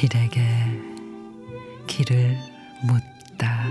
[0.00, 0.40] 길에게
[1.86, 2.34] 길을
[2.86, 3.66] 묻다.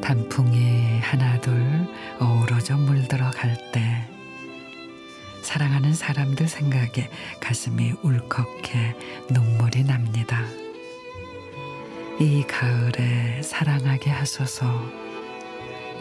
[0.00, 1.88] 단풍이 하나둘
[2.20, 4.13] 어우러져 물들어 갈 때
[5.54, 7.08] 사랑하는 사람들 생각에
[7.38, 8.96] 가슴이 울컥해
[9.30, 10.42] 눈물이 납니다.
[12.18, 14.66] 이 가을에 사랑하게 하소서.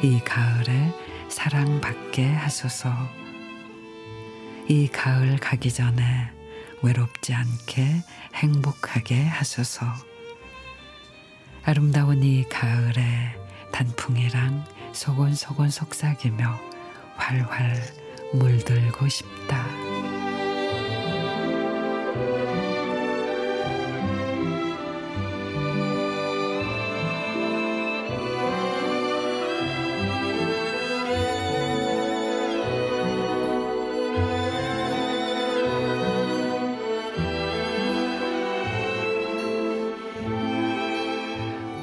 [0.02, 0.92] 이 가을에
[1.30, 2.92] 사랑받게 하소서.
[4.68, 6.32] 이 가을 가기 전에
[6.82, 8.02] 외롭지 않게
[8.34, 9.86] 행복하게 하소서.
[11.64, 13.36] 아름다운 이 가을에
[13.72, 16.60] 단풍이랑 소곤소곤 속삭이며
[17.18, 18.03] 활활
[18.34, 19.64] 물들고 싶다.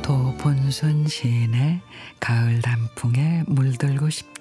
[0.02, 1.80] 도본순 시인의
[2.18, 4.39] 가을 단풍에 물들고 싶다.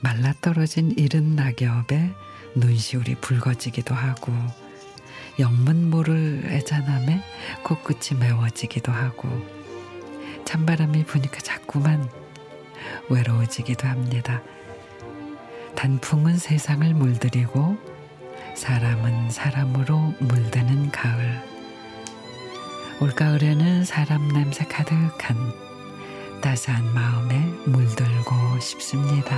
[0.00, 2.12] 말라떨어진 이른 낙엽에
[2.54, 4.32] 눈시울이 붉어지기도 하고
[5.38, 7.22] 영문 모를 애잔함에
[7.62, 9.28] 코끝이 메워지기도 하고
[10.44, 12.08] 찬바람이 부니까 자꾸만
[13.08, 14.42] 외로워지기도 합니다.
[15.76, 17.78] 단풍은 세상을 물들이고
[18.56, 21.42] 사람은 사람으로 물드는 가을.
[23.00, 25.69] 올가을에는 사람 냄새 가득한
[26.40, 29.36] 따스한 마음에 물들고 싶습니다.